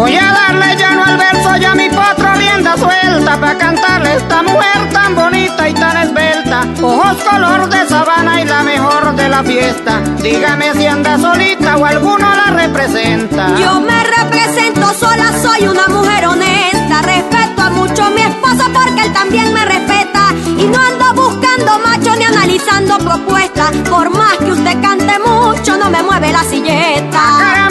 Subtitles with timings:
[0.00, 4.42] Voy a darle llano al verso y a mi potro rienda suelta para cantarle esta
[4.42, 6.66] mujer tan bonita y tan esbelta.
[6.80, 10.00] Ojos color de sabana y la mejor de la fiesta.
[10.22, 13.54] Dígame si anda solita o alguno la representa.
[13.58, 17.02] Yo me represento sola, soy una mujer honesta.
[17.02, 20.32] Respeto a mucho a mi esposo porque él también me respeta.
[20.46, 23.70] Y no ando buscando macho ni analizando propuestas.
[23.90, 27.69] Por más que usted cante mucho, no me mueve la silleta.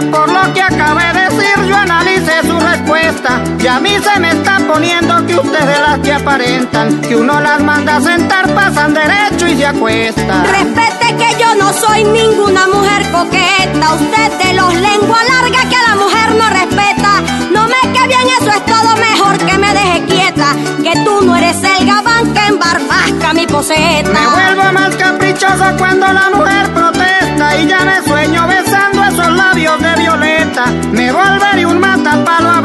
[0.00, 1.64] Por lo que acabé de decir.
[1.66, 6.12] Yo analicé su respuesta y a mí se me está poniendo que ustedes las que
[6.12, 10.44] aparentan, que uno las manda a sentar, pasan derecho y se acuesta.
[10.44, 13.94] Respete que yo no soy ninguna mujer coqueta.
[13.94, 17.22] Usted de los lengua larga que a la mujer no respeta.
[17.52, 20.56] No me que bien, eso es todo mejor que me deje quieta.
[20.82, 24.10] Que tú no eres el gabán que embarbasca mi poseta.
[24.10, 26.72] Me vuelvo más caprichoso cuando la mujer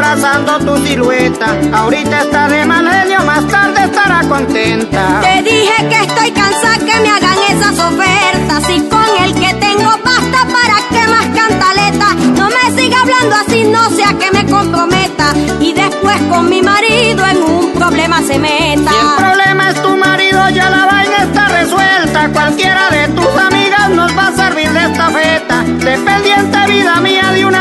[0.10, 1.56] abrazando tu silueta.
[1.72, 5.22] Ahorita está de mal genio, más tarde estará contenta.
[5.22, 8.70] Te dije que estoy cansada que me hagan esas ofertas.
[8.76, 12.16] Y con el que tengo basta para que más cantaleta.
[12.36, 15.34] No me siga hablando así, no sea que me comprometa.
[15.60, 18.92] Y después con mi marido en un problema se meta.
[18.92, 22.30] Si el problema es tu marido, ya la vaina está resuelta.
[22.34, 25.64] Cualquiera de tus amigas nos va a servir de esta feta.
[25.64, 26.59] Dependiente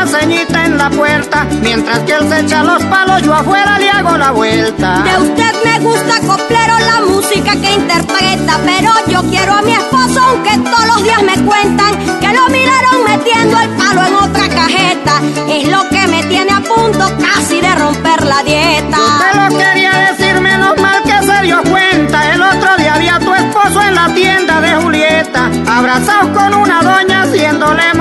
[0.01, 1.45] una ceñita en la puerta.
[1.61, 5.03] Mientras que él se echa los palos, yo afuera le hago la vuelta.
[5.03, 10.21] De usted me gusta coplero la música que interpreta, pero yo quiero a mi esposo
[10.21, 15.21] aunque todos los días me cuentan que lo miraron metiendo el palo en otra cajeta.
[15.49, 18.97] Es lo que me tiene a punto casi de romper la dieta.
[18.97, 22.33] Te lo quería decir menos mal que se dio cuenta.
[22.33, 27.23] El otro día había tu esposo en la tienda de Julieta, abrazados con una doña
[27.23, 27.93] haciéndole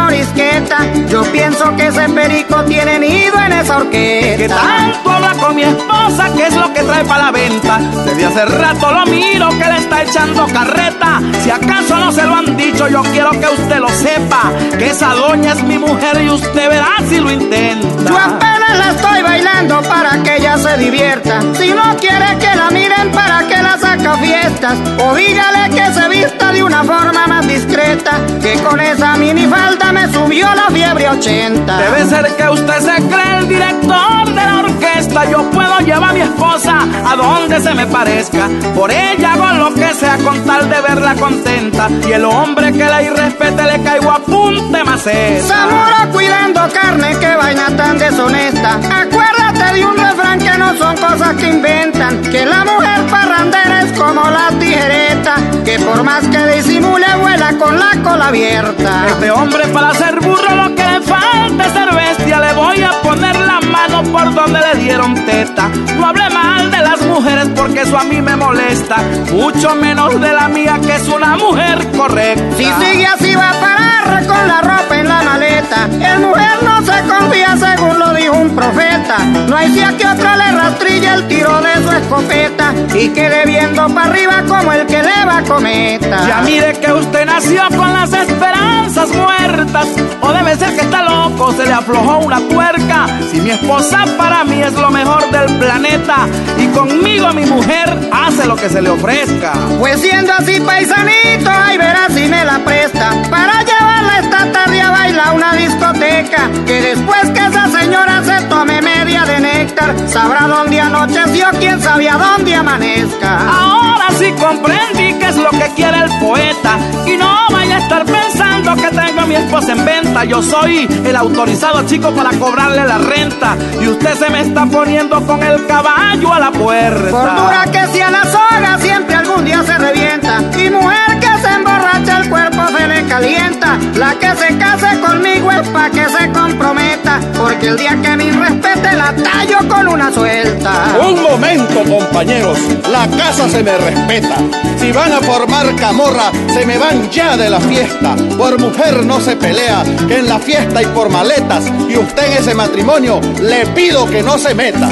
[1.09, 4.57] Yo pienso que ese perico tiene nido en esa Que orquesta.
[4.57, 7.79] tanto habla con mi esposa, que es lo que trae para la venta.
[8.05, 11.21] Desde hace rato lo miro que le está echando carreta.
[11.43, 14.53] Si acaso no se lo han dicho, yo quiero que usted lo sepa.
[14.79, 18.11] Que esa doña es mi mujer y usted verá si lo intenta.
[18.11, 18.39] Yo
[18.75, 21.41] la estoy bailando para que ella se divierta.
[21.55, 24.79] Si no quiere que la miren, para que la saca a fiestas.
[25.05, 28.21] O dígale que se vista de una forma más discreta.
[28.43, 31.79] Que con esa minifalda me subió la fiebre 80.
[31.79, 35.31] Debe ser que usted se cree el director de la orquesta.
[35.31, 38.49] Yo puedo llevar a mi esposa a donde se me parezca.
[38.75, 41.89] Por ella hago lo que sea con tal de verla contenta.
[42.09, 45.47] Y el hombre que la irrespete le caigo a punte maceta.
[45.47, 48.58] Zamora cuidando carne, que vaina tan deshonesta.
[48.65, 52.21] Acuérdate de un refrán que no son cosas que inventan.
[52.23, 55.37] Que la mujer parrandera es como la tijereta.
[55.65, 59.07] Que por más que disimule, vuela con la cola abierta.
[59.09, 62.41] Este hombre para ser burro lo que le falta es ser bestia.
[62.41, 65.69] Le voy a poner la mano por donde le dieron teta.
[65.97, 68.97] No hable mal de las mujeres porque eso a mí me molesta.
[69.33, 72.57] Mucho menos de la mía que es una mujer correcta.
[72.57, 75.87] Si sigue así va a parar con la ropa en la maleta.
[75.87, 79.19] El mujer no se confía según lo dijo un profeta.
[79.49, 83.89] No hay día que otro le rastrille el tiro de su escopeta y quede viendo
[83.89, 86.27] para arriba como el que le va cometa.
[86.27, 89.87] Ya mire que usted nació con las esperanzas muertas.
[90.21, 93.07] O debe ser que está loco, se le aflojó una tuerca.
[93.31, 96.27] Si mi esposa para mí es lo mejor del planeta.
[96.59, 96.67] Y
[96.99, 99.53] conmigo mi mujer hace lo que se le ofrezca.
[99.79, 104.91] Pues siendo así paisanito, ay verás si me la presta para llevarla esta tarde a
[104.91, 106.51] bailar una discoteca.
[106.67, 112.09] Que después que esa señora se tome media de néctar, sabrá dónde anocheció, quién sabe
[112.09, 113.49] a dónde amanezca.
[113.49, 116.79] Ahora sí comprendí qué es lo que quiere el poeta.
[117.07, 120.25] Y no vaya a estar pensando que tengo en mi esposa en venta.
[120.25, 123.57] Yo soy el autorizado chico para cobrarle la renta.
[123.81, 127.11] Y usted se me está poniendo con el caballo a la puerta.
[127.11, 130.43] Por dura que sea la soga, siempre algún día se revienta.
[130.59, 133.79] Y mujer que se emborracha, el cuerpo se le calienta.
[133.95, 137.21] La que se case conmigo es pa' que se comprometa.
[137.37, 140.73] Porque el día que me respete, la tallo con una suelta.
[141.01, 142.59] Un momento, compañeros.
[142.91, 144.37] La casa se me respeta.
[144.79, 148.17] Si van a formar camorra, se me van ya de la fiesta.
[148.37, 151.65] Por mujer no se pelea, que en la fiesta y por maletas.
[151.89, 154.91] Y usted en ese matrimonio, le pido que no se meta.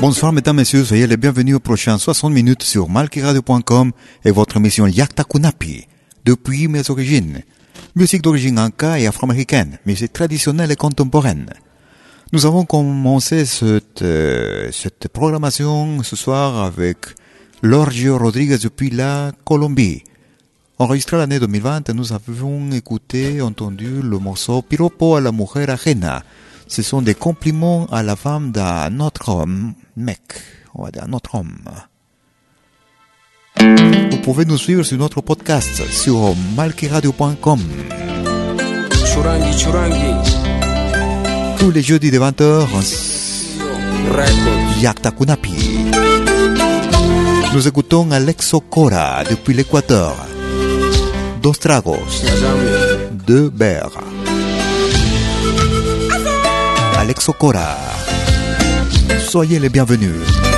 [0.00, 3.92] Bonsoir mesdames, messieurs, soyez les bienvenus aux prochains 60 minutes sur malkiradio.com
[4.24, 5.86] et votre émission Yakta Kunapi,
[6.24, 7.42] depuis mes origines.
[7.96, 11.50] Musique d'origine inca et afro-américaine, musique traditionnelle et contemporaine.
[12.32, 16.98] Nous avons commencé cette, euh, cette programmation ce soir avec
[17.62, 20.02] Lorgio Rodriguez depuis la Colombie.
[20.78, 26.24] Enregistré l'année 2020, nous avons écouté, entendu le morceau Piropo a la mujer ajena.
[26.66, 30.20] Ce sont des compliments à la femme d'un autre homme, mec,
[30.74, 31.58] on va dire un autre homme.
[34.10, 37.60] Vous pouvez nous suivre sur notre podcast sur malkiradio.com
[39.04, 40.12] Churangi, churangi,
[41.60, 42.66] tous les jeudis de 20h
[44.10, 44.80] records.
[44.80, 45.52] Yakta Kunapi.
[47.54, 50.33] Nous écoutons Alexo Cora depuis l'Équateur.
[51.44, 52.24] Dos tragos,
[53.26, 54.00] deux verres.
[56.96, 57.76] Alexo Cora.
[59.18, 60.53] Soyez les bienvenus.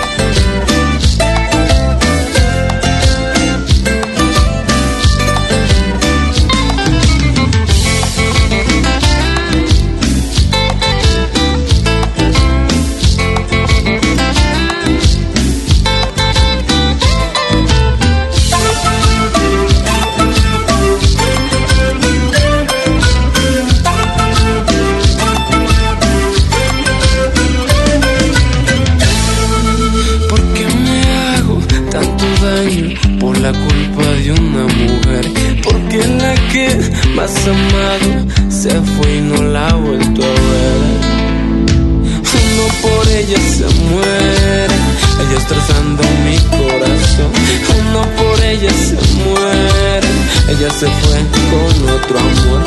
[38.50, 40.80] Se fue y no la ha vuelto a ver.
[42.42, 44.74] Uno por ella se muere,
[45.20, 47.30] ella destrozando mi corazón.
[47.78, 50.08] Uno por ella se muere,
[50.48, 51.18] ella se fue
[51.52, 52.62] con otro amor.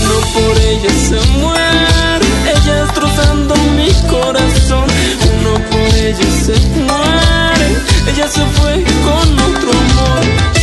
[0.00, 4.86] Uno por ella se muere, ella destrozando mi corazón.
[5.30, 7.68] Uno por ella se muere,
[8.08, 10.61] ella se fue con otro amor.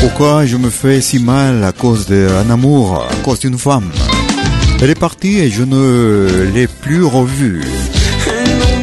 [0.00, 3.90] Pourquoi je me fais si mal à cause d'un amour, à cause d'une femme?
[4.80, 7.64] Elle est partie et je ne l'ai plus revue.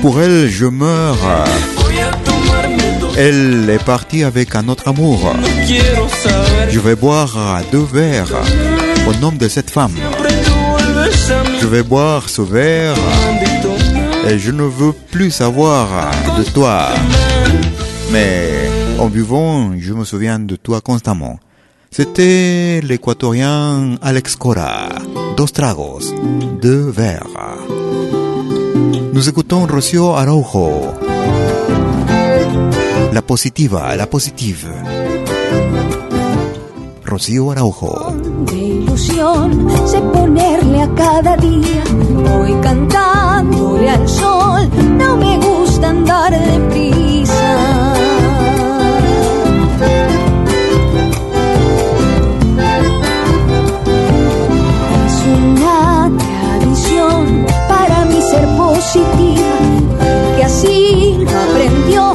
[0.01, 1.17] Pour elle, je meurs.
[3.17, 5.33] Elle est partie avec un autre amour.
[6.69, 8.41] Je vais boire deux verres
[9.07, 9.95] au nom de cette femme.
[11.61, 12.95] Je vais boire ce verre
[14.27, 15.87] et je ne veux plus savoir
[16.37, 16.89] de toi.
[18.11, 21.39] Mais en buvant, je me souviens de toi constamment.
[21.97, 24.89] C'était l'équatorien Alex Cora.
[25.37, 26.13] Dos tragos,
[26.61, 27.55] deux verres.
[29.13, 30.91] Nous écoutons Rocío Araujo.
[33.13, 34.67] La positiva, la positive.
[37.05, 38.13] Rocío Araujo.
[38.45, 41.83] De ilusión sé ponerle a cada día.
[42.11, 44.69] Voy cantándole al sol.
[44.97, 47.94] No me gusta andar deprisa.
[58.35, 59.57] Ser positiva.
[60.37, 62.13] Que así lo aprendió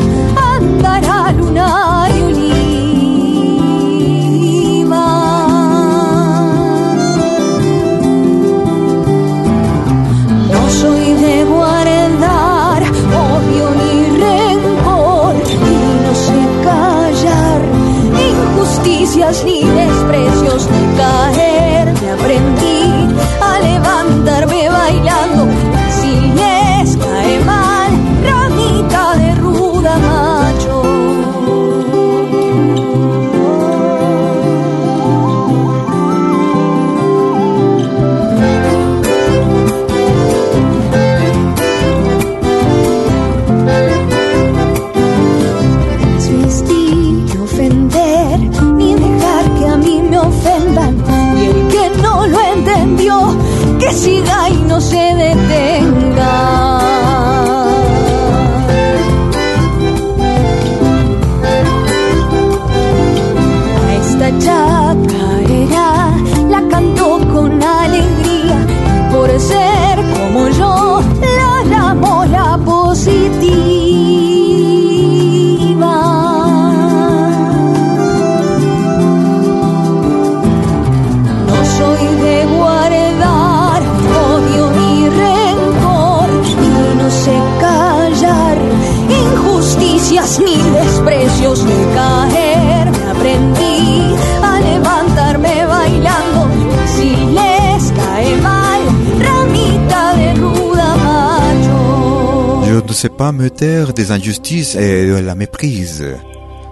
[103.20, 106.06] pas me taire des injustices et de la méprise.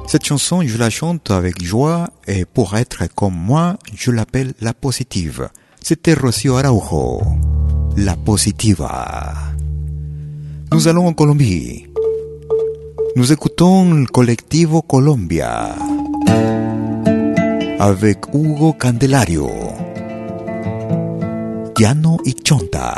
[0.07, 4.73] Cette chanson, je la chante avec joie et pour être comme moi, je l'appelle la
[4.73, 5.51] positive.
[5.83, 7.21] C'était Rocío Araujo.
[7.99, 9.35] La positiva.
[10.73, 11.85] Nous allons en Colombie.
[13.15, 15.75] Nous écoutons le Collectivo Colombia
[17.79, 19.51] avec Hugo Candelario.
[21.75, 22.97] Piano y Chonta.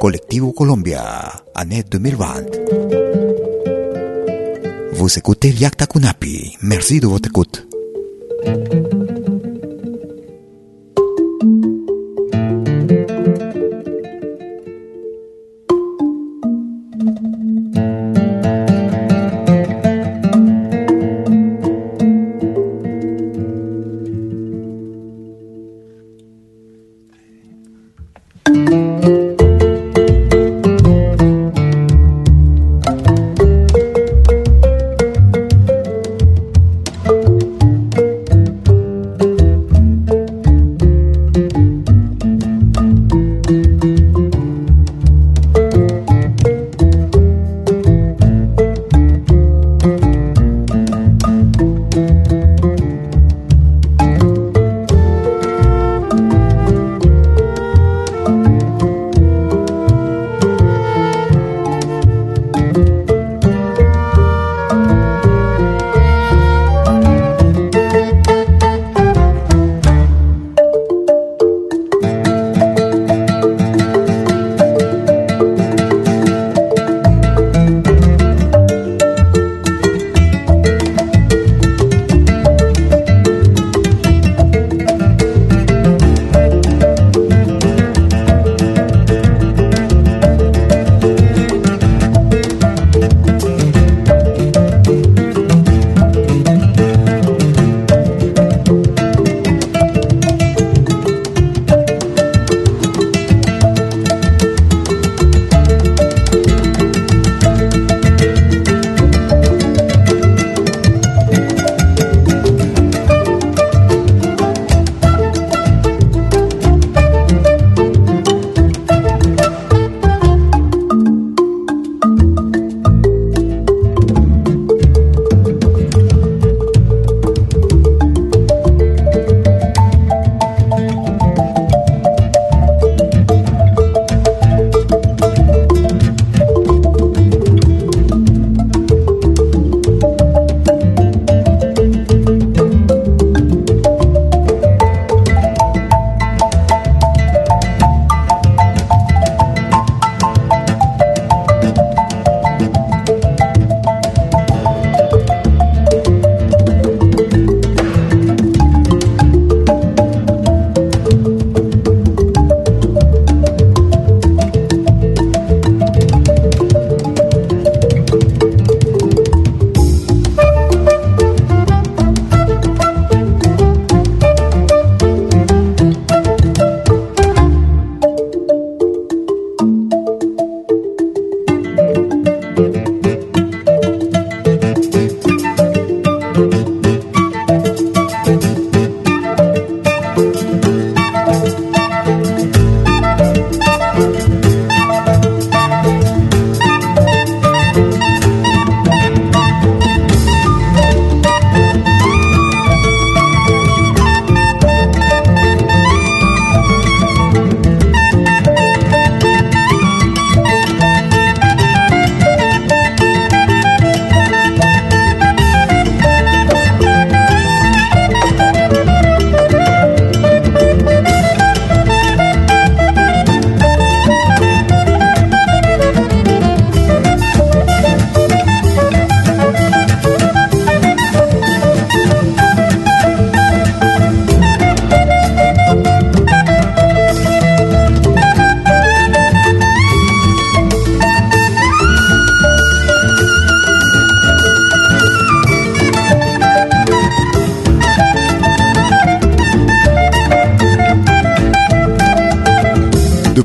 [0.00, 2.34] Collectivo Colombia, année 2020.
[4.92, 6.56] Vous écoutez Yakta Kunapi.
[6.62, 7.66] Merci de votre écoute.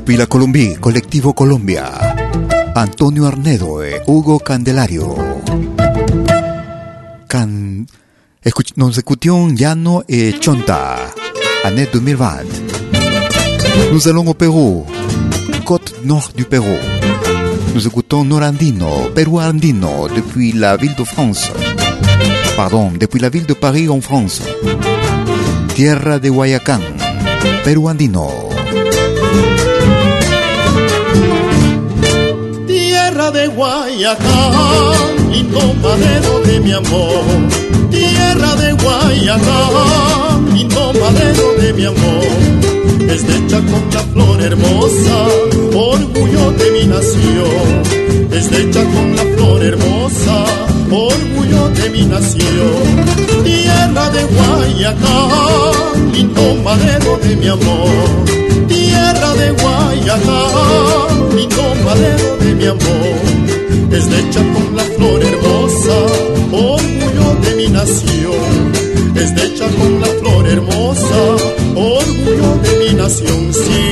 [0.04, 1.90] Depuis la Colombie, Colectivo Colombia.
[2.76, 5.16] Antonio Arnedo et Hugo Candelario.
[7.26, 7.86] Can...
[8.44, 10.96] Écoutions Llano et Chonta,
[11.64, 12.28] année 2020.
[13.92, 14.84] Nous allons au Pérou,
[15.64, 16.76] côte nord du Pérou.
[17.74, 21.50] Nous écoutons Norandino, Pérou Andino, depuis la ville de France.
[22.56, 24.42] Pardon, depuis la ville de Paris en France.
[25.74, 26.82] Tierra de Guayacán,
[27.64, 28.53] Perú Andino.
[33.34, 37.24] De Guayacán, lindo madero de mi amor.
[37.90, 42.24] Tierra de Guayacán, lindo madero de mi amor.
[43.10, 45.16] Es hecha con la flor hermosa,
[45.74, 47.82] orgullo de mi nación.
[48.30, 50.44] Es hecha con la flor hermosa,
[50.92, 52.84] orgullo de mi nación.
[53.42, 58.68] Tierra de Guayacán, lindo madero de mi amor.
[58.68, 63.23] Tierra de Guayacán, lindo madero de mi amor.
[67.74, 68.72] Nación.
[69.16, 71.20] Es hecha con la flor hermosa,
[71.74, 73.82] orgullo de mi nación, sí.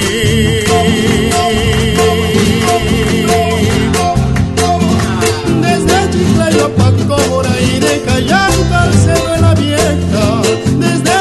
[5.63, 10.27] Desde Pacora y de Callanca al Cerro de la Vieja.
[10.85, 11.13] Desde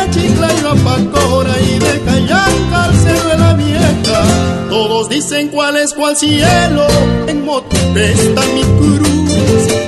[0.85, 4.19] Pacora y de Callanca al Cerro de la Vieja.
[4.69, 6.87] Todos dicen cuál es cuál cielo.
[7.27, 9.31] En Motupe está mi cruz.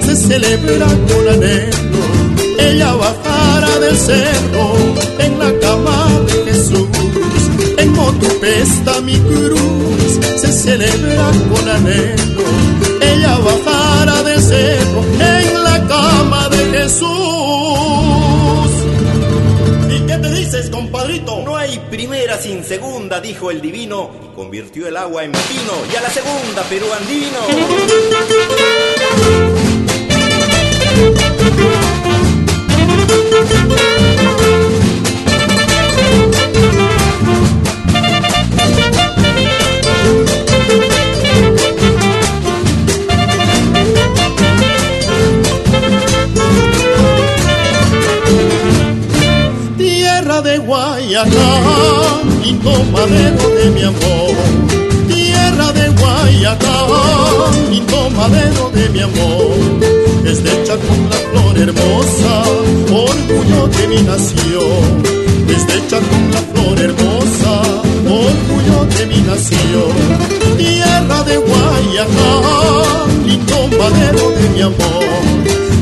[0.05, 1.92] Se celebra con anhelo.
[2.69, 4.65] Ella bajará del cerro
[5.19, 6.87] en la cama de Jesús.
[7.77, 10.19] En Motupe está mi cruz.
[10.41, 12.43] Se celebra con anhelo
[13.03, 17.09] ella bajara del cerro en la cama de Jesús.
[19.89, 21.41] ¿Y qué te dices, compadrito?
[21.43, 25.73] No hay primera sin segunda, dijo el divino, y convirtió el agua en vino.
[25.91, 27.39] Y a la segunda, Perú andino.
[49.77, 51.31] Tierra de Guayacán,
[52.43, 54.32] lindo madero de mi amor.
[56.03, 59.55] De Guayacán, lindo madero de mi amor.
[60.25, 62.43] Es hecha con la flor hermosa,
[62.91, 65.03] orgullo de mi nación.
[65.47, 67.61] Es hecha con la flor hermosa,
[68.05, 69.93] orgullo de mi nación.
[70.57, 75.05] Tierra de Guayacán, lindo madero de mi amor.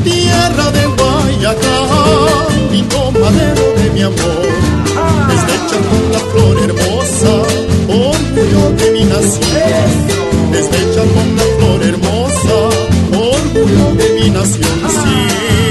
[0.04, 4.52] Tierra de Guayacán, lindo madero de mi amor.
[5.34, 6.81] Es hecha con la flor hermosa,
[8.52, 10.52] orgullo de mi nación.
[10.52, 12.54] Es hecha con la flor hermosa,
[13.12, 14.90] orgullo de mi nación.
[14.90, 15.61] Sí.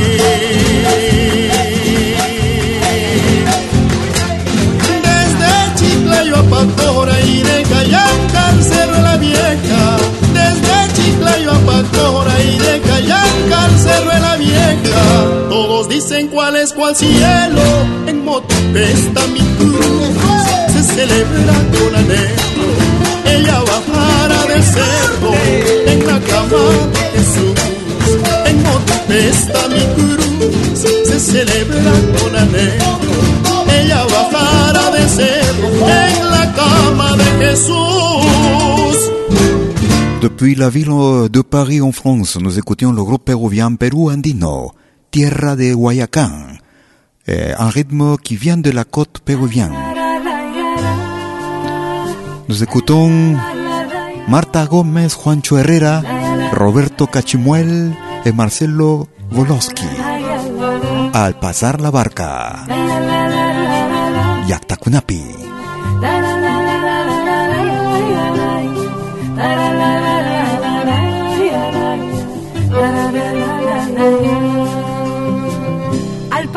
[16.01, 17.61] Dicen cuál es cuál cielo.
[18.07, 20.17] En Motupe está mi cruz.
[20.73, 22.67] Se celebra con anhelo.
[23.25, 25.33] Ella bajará del cerro
[25.87, 27.55] en la cama de Jesús.
[28.45, 30.79] En Motupe está mi cruz.
[31.07, 32.99] Se celebra con anhelo.
[33.79, 39.11] Ella bajará del cerro en la cama de Jesús.
[40.21, 44.75] Depuis la ville de Paris en France, nous écoutions le groupe péruvien Perú Andino,
[45.11, 46.61] Tierra de Guayacán,
[47.27, 49.75] eh, un rythme qui vient de la côte péruvienne.
[52.47, 53.35] Nous écoutons
[54.29, 56.01] Marta Gómez, Juancho Herrera,
[56.53, 57.93] Roberto Cachimuel
[58.23, 59.89] et Marcelo Volosky.
[61.11, 62.65] Al pasar la barca,
[64.47, 65.21] Yaktakunapi.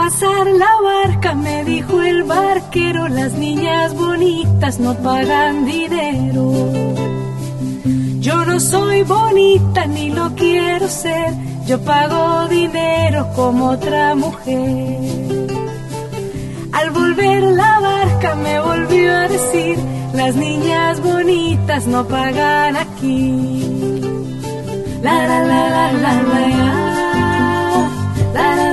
[0.05, 6.45] Pasar la barca me dijo el barquero, las niñas bonitas no pagan dinero.
[8.27, 11.31] Yo no soy bonita ni lo quiero ser,
[11.67, 14.99] yo pago dinero como otra mujer.
[16.73, 19.79] Al volver la barca me volvió a decir,
[20.13, 24.03] las niñas bonitas no pagan aquí.
[25.01, 26.85] La la la la la la.
[26.85, 26.94] La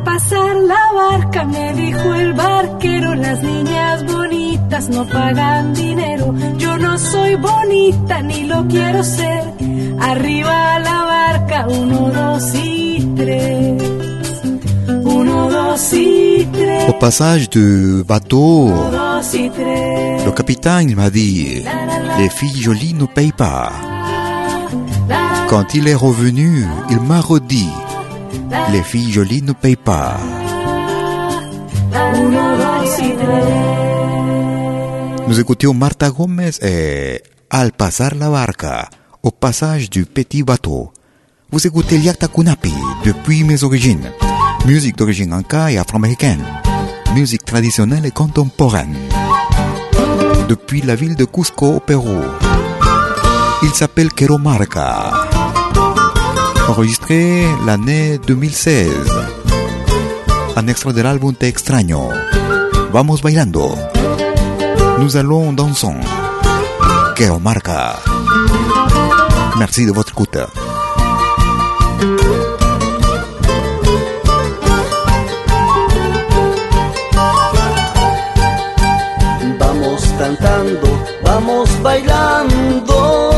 [0.00, 6.34] Al pasar la barca me dijo el barquero, las niñas bonitas no pagan dinero.
[6.56, 9.42] Yo no soy bonita ni lo quiero ser.
[10.00, 13.82] Arriba la barca, uno, dos y tres.
[15.04, 16.88] Uno, dos y tres.
[16.88, 20.24] Au passage du bateau, Uno, dos y tres.
[20.24, 21.62] le capitaine m'a dit
[22.16, 23.70] Les filles jolies ne payent pas.
[25.50, 27.68] Quand il est revenu, il m'a redit
[28.72, 30.16] Les filles jolies ne payent pas.
[35.26, 38.88] Nous écoutions Marta Gomez et Al pasar la barca,
[39.22, 40.92] au passage du petit bateau.
[41.52, 42.72] Vous écoutez Liakta Kunapi
[43.04, 44.10] depuis mes origines.
[44.66, 46.44] Musique d'origine anka et afro-américaine.
[47.14, 48.94] Musique traditionnelle et contemporaine.
[50.48, 52.22] Depuis la ville de Cusco au Pérou.
[53.62, 55.39] Il s'appelle Quero Marca.
[56.70, 58.92] Enregistré l'année 2016.
[60.54, 62.10] Un extrait de l'album Te Extraño.
[62.92, 63.74] Vamos bailando.
[65.00, 65.98] Nous allons dansons.
[67.16, 67.96] Quero Marca.
[69.58, 70.38] Merci de votre écoute.
[79.58, 80.88] Vamos cantando,
[81.24, 83.29] vamos bailando.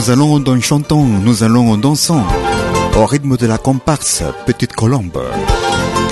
[0.00, 2.24] Nous allons en chantant, nous allons en dansant,
[2.96, 5.20] au rythme de la comparse Petite Colombe.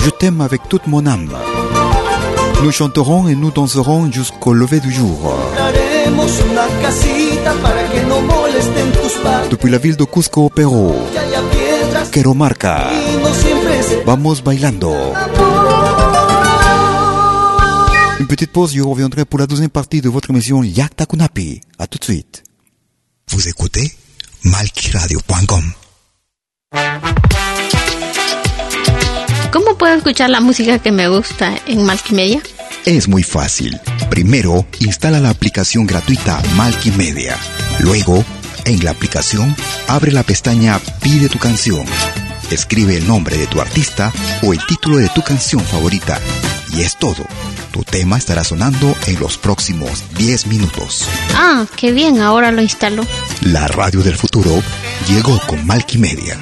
[0.05, 1.31] Je t'aime avec toute mon âme.
[2.63, 5.35] Nous chanterons et nous danserons jusqu'au lever du jour.
[9.51, 10.93] Depuis la ville de Cusco au piedras
[12.13, 12.91] Quero Marca.
[14.05, 14.93] Vamos bailando.
[18.21, 21.63] Une petite pause, je reviendrai pour la deuxième partie de votre émission Yakta Kunapi.
[21.79, 22.43] À tout de suite.
[23.31, 23.97] Vous écoutez
[24.43, 25.73] malquiradio.com.
[29.53, 32.43] ¿Cómo puedo escuchar la música que me gusta en Multimedia?
[32.85, 33.79] Es muy fácil.
[34.11, 36.41] Primero, instala la aplicación gratuita
[36.97, 37.37] Media.
[37.81, 38.25] Luego,
[38.65, 39.55] en la aplicación,
[39.87, 41.85] abre la pestaña Pide tu canción.
[42.51, 46.19] Escribe el nombre de tu artista o el título de tu canción favorita.
[46.73, 47.27] Y es todo.
[47.73, 51.07] Tu tema estará sonando en los próximos 10 minutos.
[51.35, 53.07] Ah, qué bien, ahora lo instalo.
[53.43, 54.63] La radio del futuro
[55.09, 56.39] llegó con Media.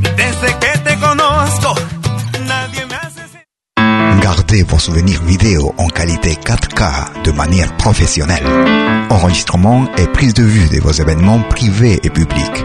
[0.00, 1.74] Desde que te conozco,
[2.46, 3.20] nadie me hace...
[4.22, 8.46] Gardez vos souvenirs vidéo en qualité 4K de manière professionnelle.
[9.10, 12.64] Enregistrement et prise de vue de vos événements privés et publics.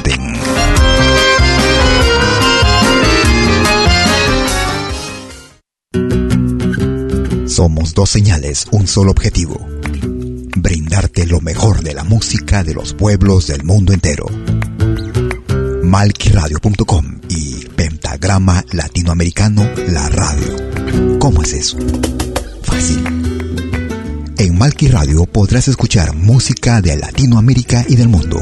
[7.51, 9.67] Somos dos señales, un solo objetivo.
[10.55, 14.25] Brindarte lo mejor de la música de los pueblos del mundo entero.
[15.83, 21.19] Malquiradio.com y Pentagrama Latinoamericano La Radio.
[21.19, 21.77] ¿Cómo es eso?
[22.63, 23.03] Fácil.
[24.37, 28.41] En Malki Radio podrás escuchar música de Latinoamérica y del mundo.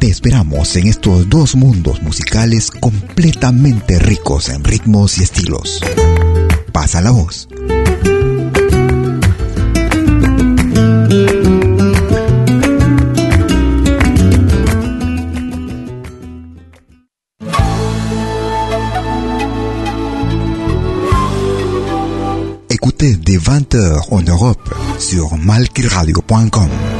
[0.00, 5.78] Te esperamos en estos dos mundos musicales completamente ricos en ritmos y estilos.
[6.72, 7.46] Pasa la voz.
[22.70, 26.99] Écoutez dès 20h en Europe sur malkiradio.com.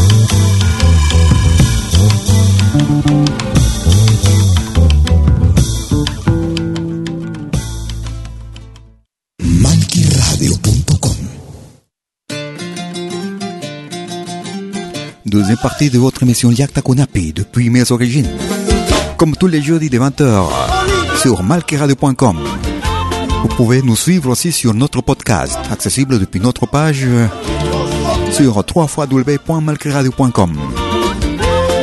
[15.57, 18.29] Partie de votre émission Yakta Kunapi depuis mes origines.
[19.17, 20.45] Comme tous les jeudis de 20h
[21.21, 22.37] sur malkiradio.com.
[23.41, 27.05] Vous pouvez nous suivre aussi sur notre podcast, accessible depuis notre page
[28.31, 30.57] sur www.malcriradio.com.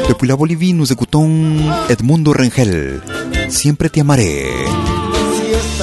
[0.08, 1.56] Depuis la Bolivie, nous écoutons
[1.88, 3.00] Edmundo Rengel.
[3.48, 4.46] Siempre te amaré.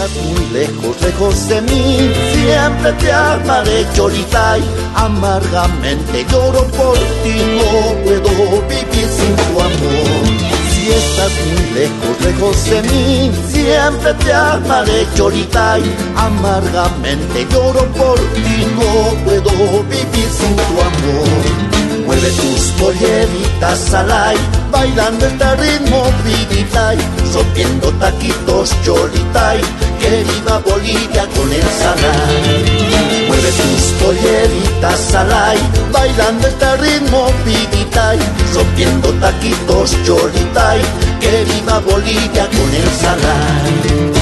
[0.06, 4.62] Si estás muy lejos, lejos de mí, siempre te amaré, Cholitay.
[4.96, 10.26] Amargamente lloro por ti, no puedo vivir sin tu amor.
[10.74, 15.82] Si estás muy lejos, lejos de mí, siempre te amaré, Cholitay.
[16.16, 21.75] Amargamente lloro por ti, no puedo vivir sin tu amor.
[22.16, 24.38] Mueve tus polleritas al
[24.72, 26.98] bailando este ritmo piditay,
[27.34, 29.60] rompiendo taquitos cholitay,
[30.00, 33.28] que viva Bolivia con el salay.
[33.28, 35.58] Mueve tus polleritas al
[35.92, 38.18] bailando este ritmo piditay,
[38.54, 40.82] rompiendo taquitos cholitay,
[41.20, 44.15] que viva Bolivia con el salay.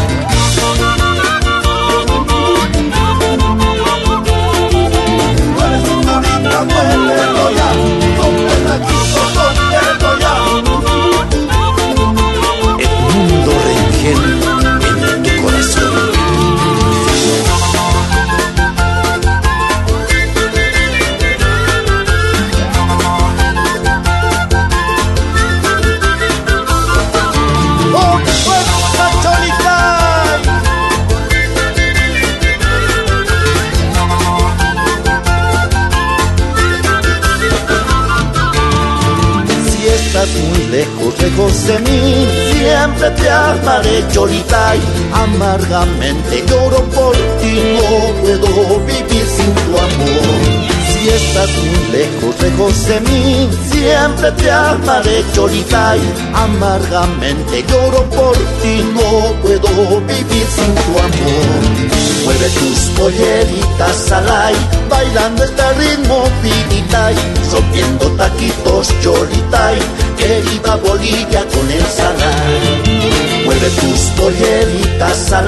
[41.34, 49.26] Lejos, de mí, siempre te amaré, Cholita, y amargamente lloro por ti, no puedo vivir
[49.26, 50.74] sin tu amor.
[50.94, 58.36] Si estás muy lejos, lejos de mí, siempre te amaré, Cholita, y amargamente lloro por
[58.62, 61.94] ti, no puedo vivir sin tu amor.
[62.24, 67.16] Mueve tus polleritas al aire, bailando este ritmo piditay,
[67.52, 69.78] rompiendo taquitos cholitay,
[70.18, 73.44] que viva Bolivia con el salay.
[73.46, 75.48] Mueve tus polleritas al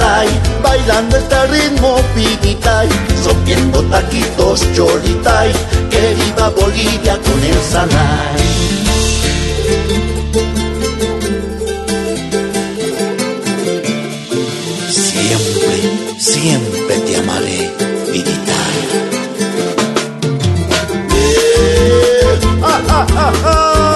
[0.61, 2.89] bailando este ritmo piditay,
[3.25, 5.51] rompiendo taquitos cholitay,
[5.89, 8.45] que viva Bolivia con el salay.
[14.89, 15.75] Siempre,
[16.19, 17.71] siempre te amaré,
[18.11, 18.55] vidita.
[22.67, 23.94] ¡Ah, ah, ah, ah!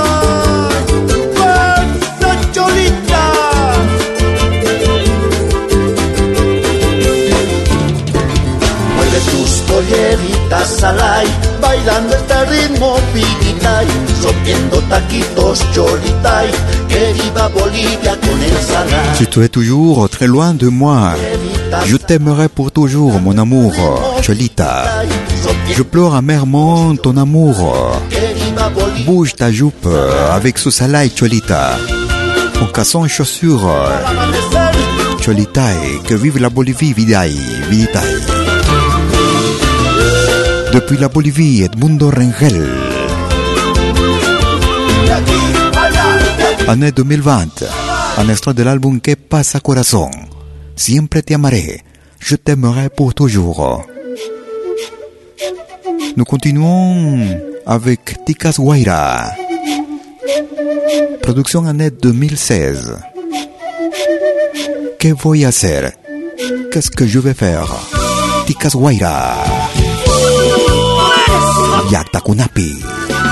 [19.15, 21.13] Si tu es toujours très loin de moi,
[21.85, 23.73] je t'aimerai pour toujours, mon amour,
[24.21, 24.85] Cholita.
[25.75, 27.56] Je pleure amèrement ton amour.
[29.06, 29.87] Bouge ta jupe
[30.31, 31.77] avec ce salaï, Cholita.
[32.62, 33.69] En cassant les chaussures,
[35.23, 35.67] Cholita,
[36.08, 37.35] que vive la Bolivie, Vidaï,
[37.69, 38.38] Vidaï.
[40.74, 42.67] Depuis la Bolivie, Edmundo Rengel.
[46.67, 47.63] Année 2020,
[48.17, 50.12] un extrait de l'album Que pasa corazón.
[50.76, 51.82] Siempre te amaré,
[52.20, 53.84] je t'aimerai pour toujours.
[56.15, 57.20] Nous continuons
[57.65, 59.32] avec Ticas Guaira.
[61.22, 62.98] Production année 2016.
[65.00, 65.94] Que voy a hacer?
[66.72, 67.74] Qu'est-ce que je vais faire?
[68.46, 69.36] Ticas Guaira.
[71.90, 73.29] jak tak una pi.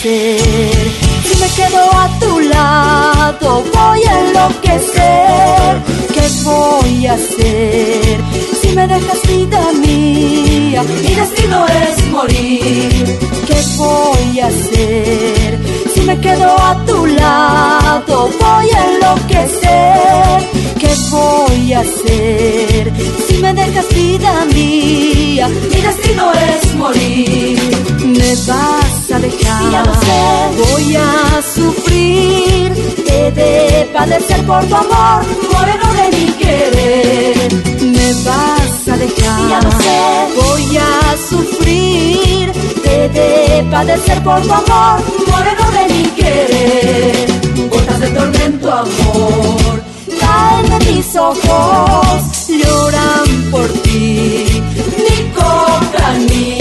[0.00, 0.90] Hacer?
[1.24, 5.82] Si me quedo a tu lado, voy a enloquecer.
[6.14, 8.20] ¿Qué voy a hacer?
[8.60, 13.18] Si me dejas vida mía, mi destino es morir.
[13.46, 15.58] ¿Qué voy a hacer?
[15.94, 20.48] Si me quedo a tu lado, voy a enloquecer.
[20.78, 22.92] ¿Qué voy a hacer?
[23.28, 27.58] Si me dejas vida mía, mi destino es morir.
[28.06, 28.99] Me vas
[29.30, 32.72] dejar, ya lo sé, voy a sufrir.
[33.06, 37.54] He de padecer por tu amor, moreno de mi querer.
[37.82, 40.00] Me vas a dejar, ya lo sé,
[40.42, 42.52] voy a sufrir.
[42.84, 45.00] He de padecer por tu amor,
[45.30, 47.70] moreno de mi querer.
[47.70, 54.62] Gotas de tormento, amor caen de mis ojos, lloran por ti,
[55.04, 56.59] mi coca, tormento,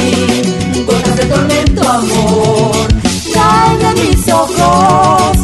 [2.00, 2.88] amor,
[3.34, 5.39] caen de mis ojos,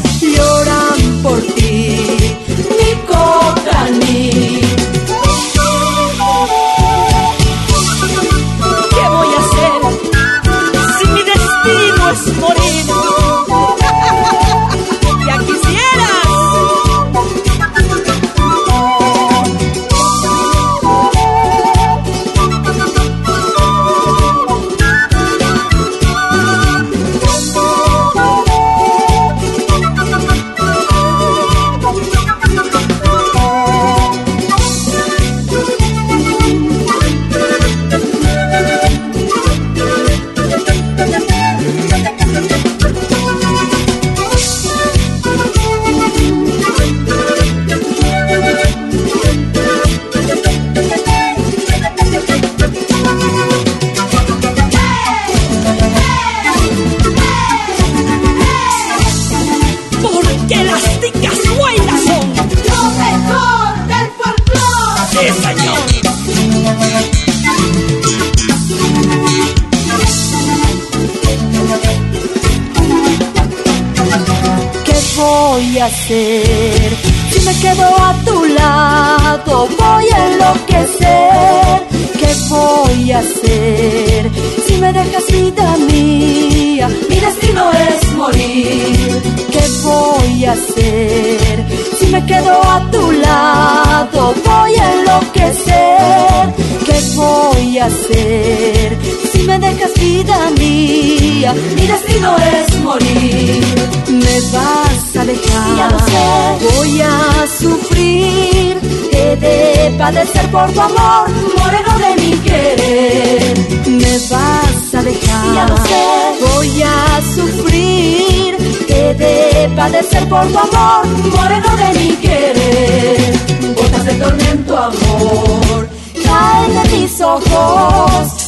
[76.07, 81.81] Si me quedo a tu lado, voy a enloquecer.
[82.19, 84.29] ¿Qué voy a hacer?
[84.67, 89.23] Si me dejas vida mía, mi destino es morir.
[89.51, 91.65] ¿Qué voy a hacer?
[91.99, 96.53] Si me quedo a tu lado, voy a enloquecer.
[96.85, 99.24] ¿Qué voy a hacer?
[99.57, 103.63] Me dejas vida mía, mi destino es morir.
[104.09, 106.75] Me vas a dejar, ya lo sé.
[106.75, 108.77] voy a sufrir.
[109.13, 113.57] He de padecer por tu amor, moreno de mi querer.
[113.87, 116.53] Me vas a dejar, ya lo sé.
[116.53, 118.57] voy a sufrir.
[118.89, 123.39] He de padecer por tu amor, moreno de mi querer.
[123.77, 125.87] Gotas de tormento, amor,
[126.25, 128.44] caen de mis ojos,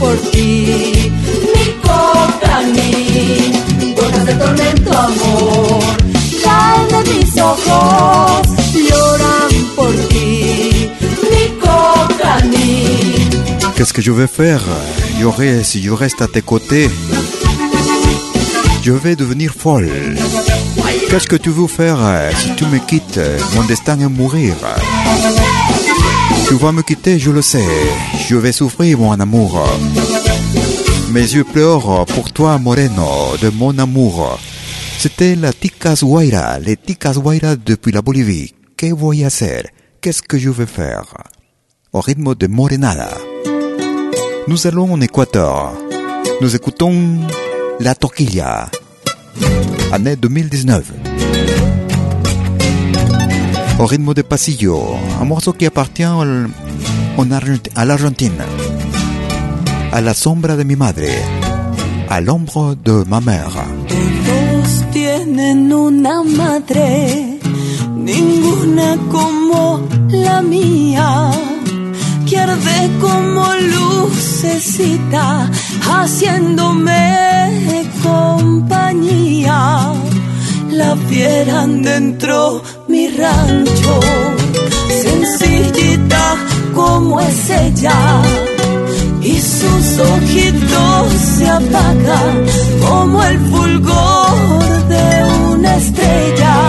[0.00, 0.38] de
[12.48, 13.28] mis
[13.76, 14.62] Qu'est-ce que je vais faire?
[15.20, 16.88] Yoré, si je reste à tes côtés,
[18.82, 19.90] je vais devenir folle.
[21.10, 21.98] Qu'est-ce que tu veux faire
[22.38, 23.20] si tu me quittes?
[23.54, 24.54] Mon destin est mourir.
[26.46, 27.64] Tu vas me quitter, je le sais.
[28.28, 29.66] Je vais souffrir, mon amour.
[31.12, 34.38] Mes yeux pleurent pour toi, Moreno, de mon amour.
[34.98, 38.52] C'était la Ticas Guaira, les Ticas Guaira depuis la Bolivie.
[38.76, 39.70] Que voy a hacer?
[40.02, 41.06] Qu'est-ce que je vais faire?
[41.94, 43.08] Au rythme de Morenada.
[44.46, 45.72] Nous allons en Équateur.
[46.42, 47.20] Nous écoutons
[47.80, 48.68] La Toquilla,
[49.90, 50.92] année 2019.
[53.78, 56.04] Au rythme de Pasillo, un morceau qui appartient
[57.18, 58.44] al- en Argent- à l'Argentine.
[59.92, 61.08] A la sombra de mi madre,
[62.08, 63.64] à l'ombre de ma mère.
[63.88, 67.38] Todos tienen una madre,
[67.96, 71.30] ninguna como la mía,
[72.26, 72.38] que
[73.00, 73.44] como
[73.74, 75.50] lucecita,
[75.90, 77.00] haciéndome
[78.02, 79.92] compañía.
[80.70, 84.00] La vieran dentro mi rancho,
[85.02, 86.36] sencillita
[86.78, 88.22] como es ella
[89.20, 92.46] y sus ojitos se apagan
[92.88, 96.67] como el fulgor de una estrella.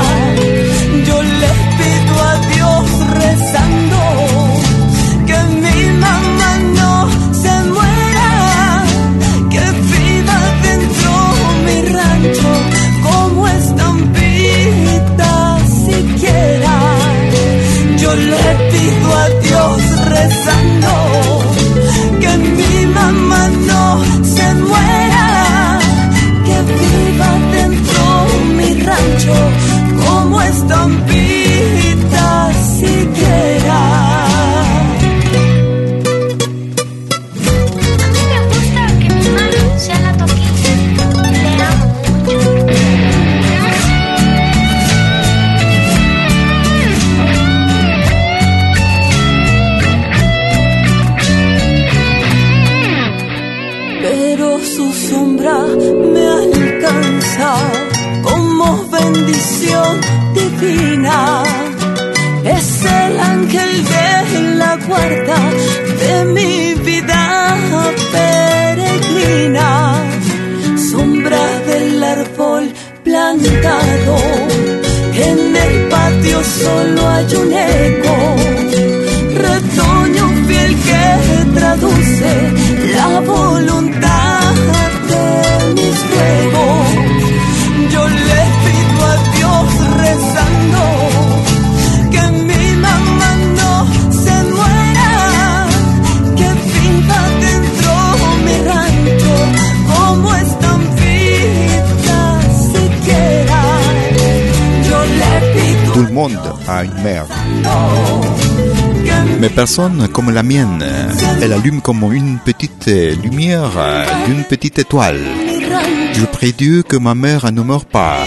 [64.90, 65.40] Guarda
[66.02, 67.22] de mi vida
[68.16, 69.70] peregrina,
[70.92, 72.64] sombra del árbol
[73.04, 74.16] plantado.
[75.30, 78.16] En el patio solo hay un eco
[79.46, 81.06] retoño fiel que
[81.60, 82.32] traduce
[82.96, 84.09] la voluntad
[106.70, 107.26] a une mère.
[109.40, 110.86] Mais personne comme la mienne,
[111.42, 112.88] elle allume comme une petite
[113.24, 113.72] lumière
[114.26, 115.20] d'une petite étoile.
[116.14, 118.18] Je prie Dieu que ma mère ne meure pas.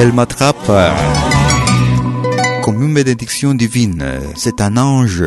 [0.00, 0.92] Elle m'attrape euh,
[2.62, 4.04] comme une bénédiction divine.
[4.36, 5.24] C'est un ange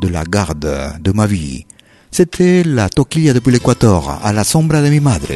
[0.00, 1.66] de la garde de ma vie.
[2.10, 5.26] C'était la toquilla depuis l'Équateur, à la sombra de mi madre,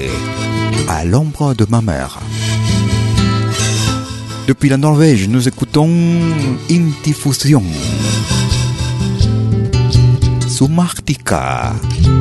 [0.88, 2.20] à l'ombre de ma mère.
[4.46, 5.90] Depuis la Norvège, nous écoutons
[6.70, 7.62] Intifusion.
[10.48, 11.72] Sumartica,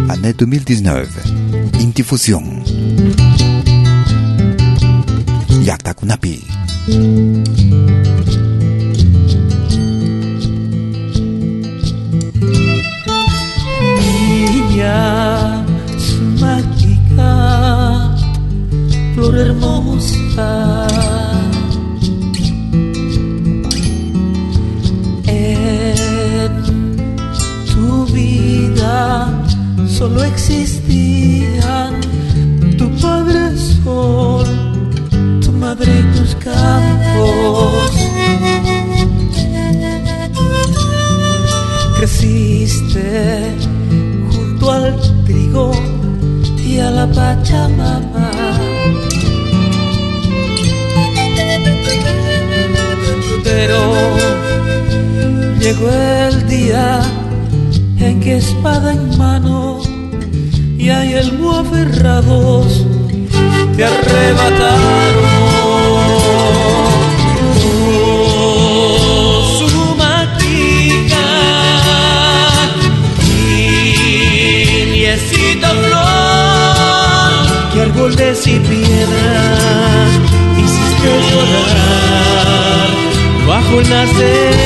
[0.09, 1.07] année 2019.
[1.81, 2.43] In diffusion.
[5.63, 5.93] Yakta
[19.21, 20.87] flor hermosa.
[25.27, 26.51] En
[27.71, 29.29] tu vida
[29.87, 32.01] solo existían
[32.79, 34.47] tu padre sol,
[35.41, 37.91] tu madre y tus campos.
[41.97, 43.55] Creciste
[44.31, 45.71] junto al trigo
[46.65, 48.70] y a la pachamama.
[53.63, 53.79] Pero
[55.59, 56.99] llegó el día
[57.99, 59.77] en que espada en mano
[60.79, 62.87] y hay el aferrados
[63.77, 65.20] te arrebataron.
[83.71, 84.60] Bajo las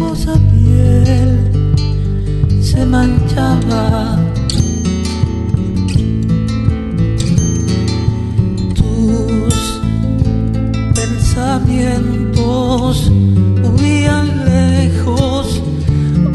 [0.00, 1.30] hermosa piel
[2.62, 4.18] se manchaba.
[8.74, 9.80] Tus
[10.94, 13.10] pensamientos
[13.62, 15.62] huían lejos,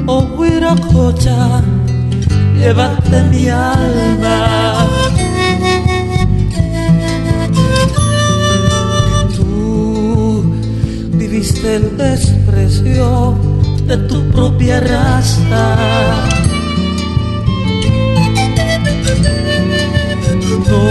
[0.06, 1.64] oh Huiracocha,
[2.60, 4.88] llévate mi alma.
[9.36, 10.44] Tú
[11.14, 13.36] viviste el desprecio
[13.88, 15.76] de tu propia raza.
[20.70, 20.82] No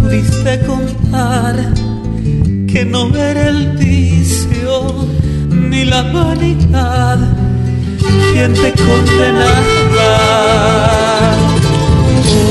[0.00, 1.56] pudiste contar
[2.70, 4.72] que no era el vicio
[5.50, 7.18] ni la vanidad
[8.32, 10.12] quien te condenaba.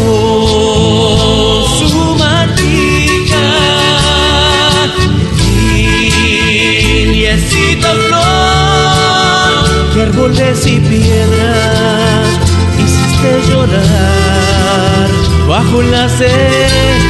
[0.06, 0.53] Oh,
[10.24, 12.28] árboles y piedras
[12.80, 15.10] hiciste llorar
[15.50, 17.04] bajo las estrellas.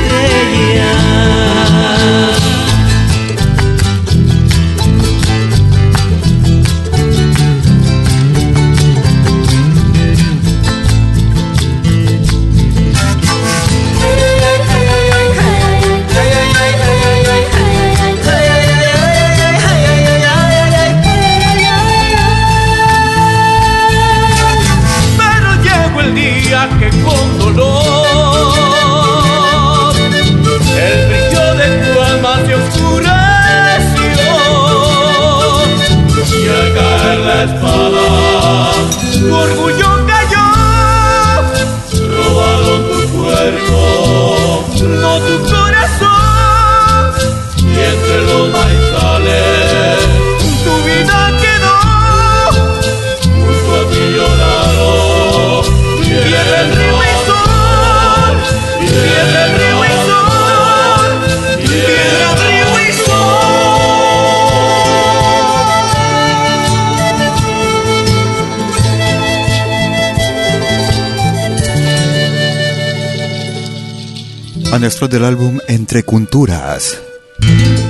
[74.86, 76.98] Un de l'album Entre Culturas,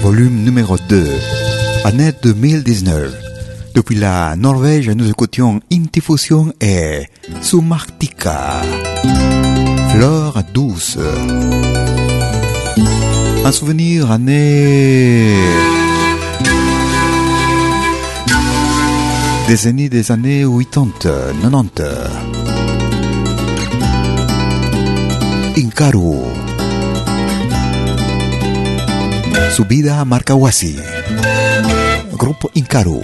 [0.03, 1.09] volume numéro 2,
[1.85, 3.11] année 2019.
[3.73, 7.07] Depuis la Norvège, nous écoutions Intifusion et
[7.41, 8.61] Sumartika,
[9.89, 10.99] Fleur douce.
[13.43, 15.33] Un souvenir année...
[19.47, 20.91] Décennie des années 80,
[21.41, 21.83] 90.
[25.57, 26.52] Incaru.
[29.51, 30.75] Subida a Marcahuasi.
[32.17, 33.01] Grupo Incaru.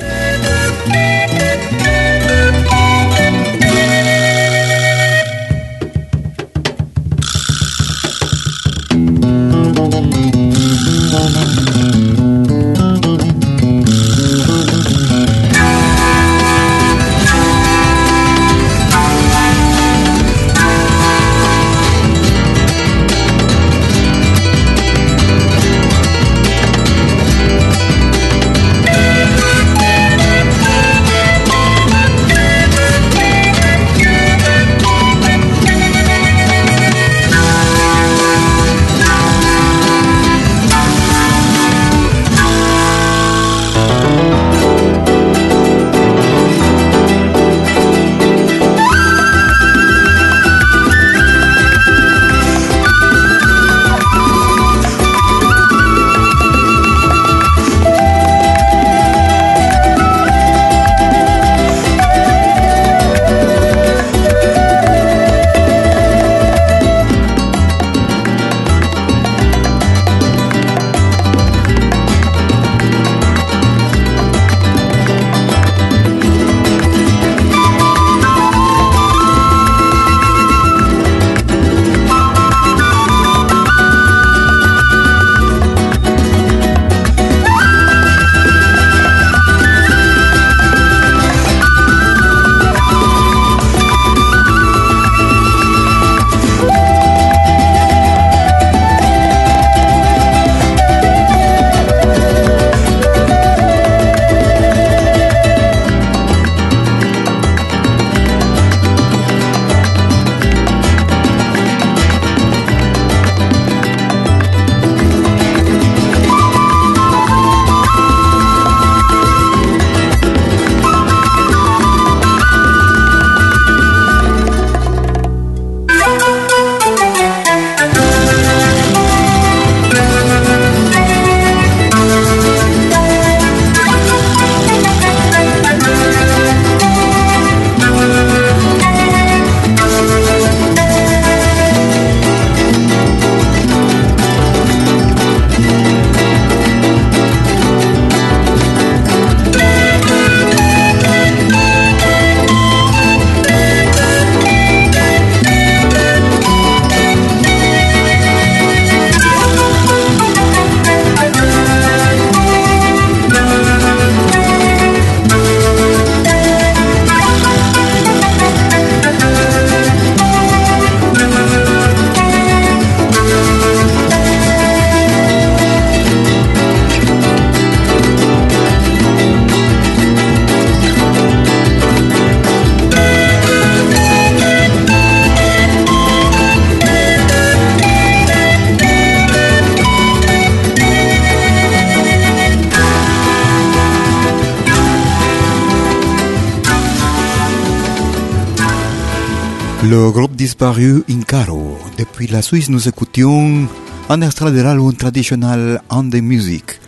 [199.90, 201.76] Le groupe disparu Incaro.
[201.98, 203.68] Depuis la Suisse, nous écoutions
[204.08, 206.80] un extrait de l'album traditionnel Ande Music.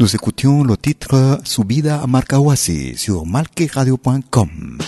[0.00, 4.78] Nous écoutions le titre Subida a Marcahuasi sur malqueradio.com.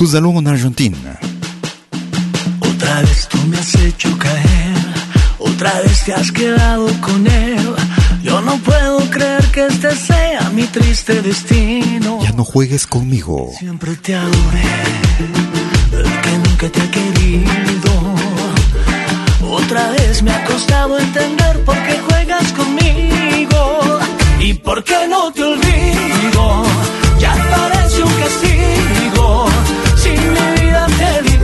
[0.00, 0.94] Nous allons en Argentine.
[2.60, 4.76] Otra vez tú me has hecho caer,
[5.40, 7.99] otra vez te has quedado con él.
[8.22, 12.18] Yo no puedo creer que este sea mi triste destino.
[12.22, 13.50] Ya no juegues conmigo.
[13.58, 14.62] Siempre te adoré,
[15.92, 17.92] el que nunca te ha querido.
[19.50, 23.98] Otra vez me ha costado entender por qué juegas conmigo
[24.38, 26.64] y por qué no te olvido.
[27.18, 29.46] Ya parece un castigo.
[29.96, 31.38] Si mi vida te di,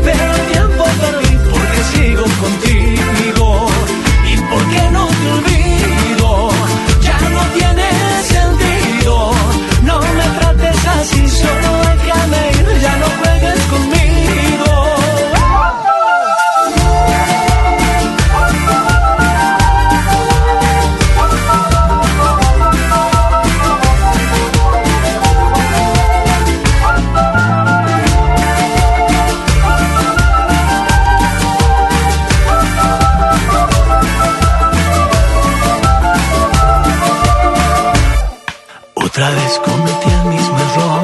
[39.07, 41.01] Otra vez cometí el mismo error,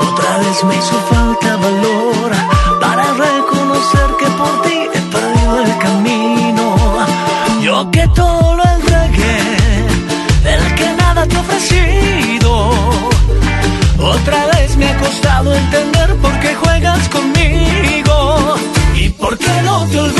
[0.00, 2.32] otra vez me hizo falta valor
[2.80, 6.76] para reconocer que por ti he perdido el camino.
[7.60, 9.40] Yo que todo lo entregué,
[10.54, 12.70] el que nada te he ofrecido.
[13.98, 18.54] Otra vez me ha costado entender por qué juegas conmigo
[18.94, 20.17] y por qué no te olvido.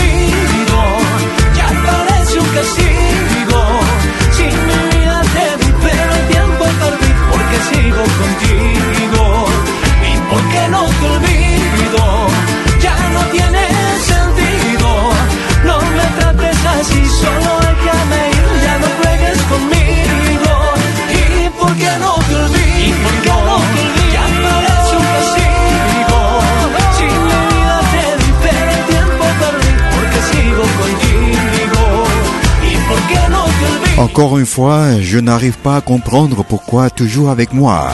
[34.19, 37.89] Encore une fois, je n'arrive pas à comprendre pourquoi tu joues avec moi.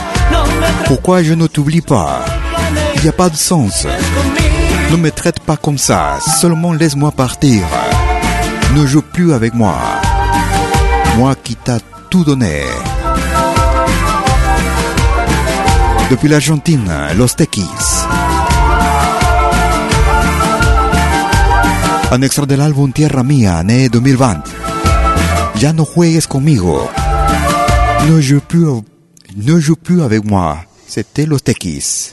[0.87, 2.25] Pourquoi je ne t'oublie pas?
[2.97, 3.87] Il n'y a pas de sens.
[4.91, 6.19] Ne me traite pas comme ça.
[6.41, 7.61] Seulement laisse-moi partir.
[8.75, 9.77] Ne joue plus avec moi.
[11.19, 11.77] Moi qui t'a
[12.09, 12.63] tout donné.
[16.11, 17.69] Depuis l'Argentine, Los Tequis.
[22.11, 24.64] Un extra del álbum Tierra Mía, né 2020.
[25.61, 26.89] Ya no juegues conmigo.
[28.09, 28.21] Ne
[29.61, 30.59] joue plus, avec moi.
[30.87, 32.11] C'était Los Tequis.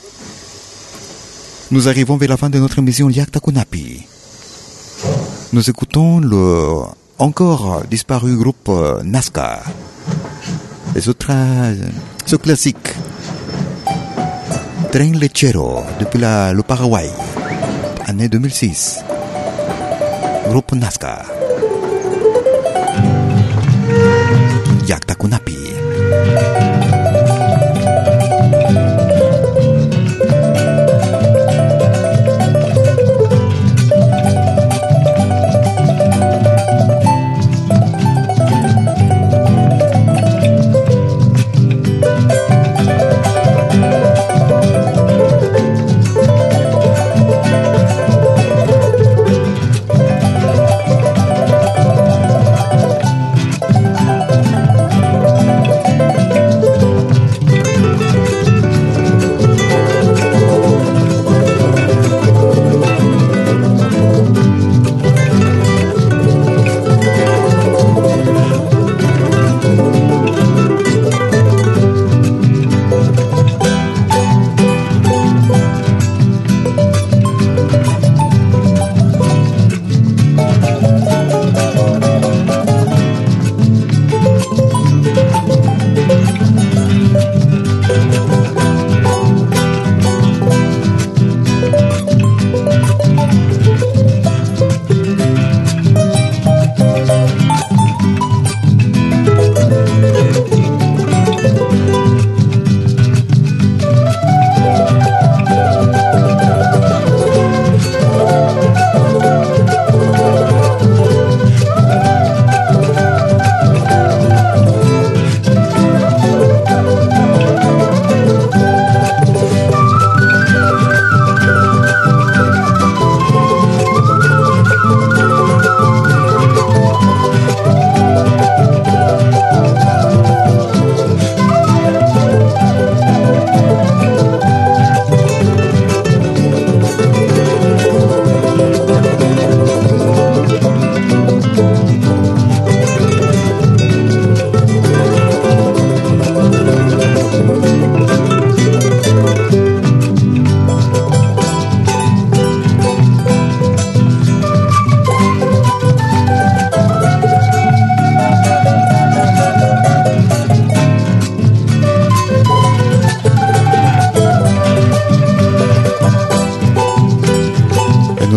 [1.72, 4.04] Nous arrivons vers la fin de notre émission Liakta Kunapi.
[5.54, 6.84] Nous écoutons le
[7.18, 9.62] encore disparu groupe euh, Nazca.
[10.96, 11.12] Et ce,
[12.26, 12.96] ce classique.
[14.92, 17.10] Tren Lechero depuis le Paraguay.
[18.06, 19.00] Année 2006.
[20.50, 21.24] Groupe Nazca.
[25.22, 25.61] Cunapi.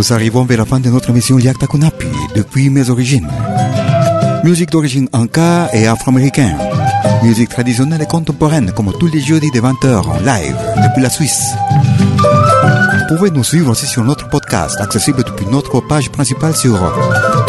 [0.05, 3.27] Nous arrivons vers la fin de notre émission Yakta Kunapi, depuis mes origines.
[4.43, 6.59] Musique d'origine anka et afro-américaine.
[7.23, 11.55] Musique traditionnelle et contemporaine, comme tous les jeudis de 20h en live, depuis la Suisse.
[12.21, 16.75] Vous pouvez nous suivre aussi sur notre podcast, accessible depuis notre page principale sur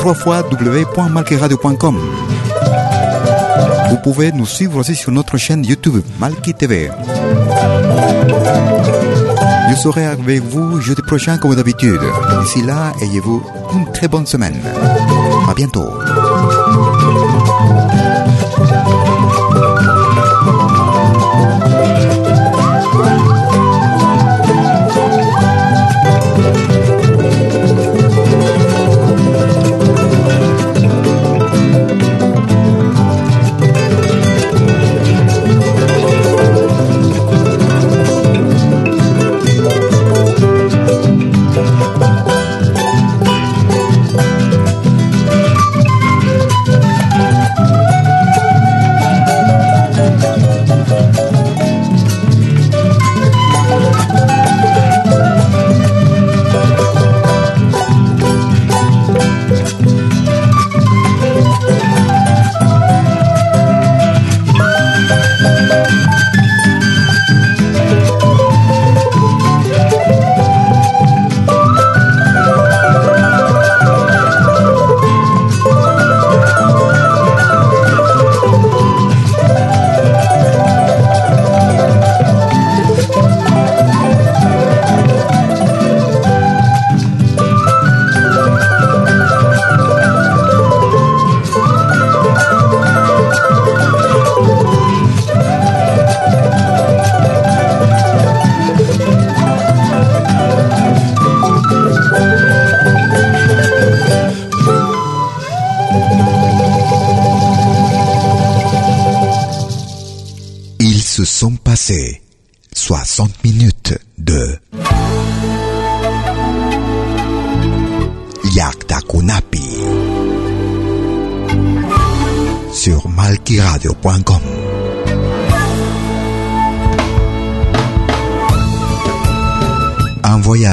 [0.02, 2.00] www.malkiradio.com.
[3.90, 6.90] Vous pouvez nous suivre aussi sur notre chaîne YouTube, Malki TV.
[9.70, 12.00] Je serai avec vous jeudi prochain comme d'habitude.
[12.42, 13.44] D'ici là, ayez-vous
[13.74, 14.60] une très bonne semaine.
[15.50, 15.90] À bientôt.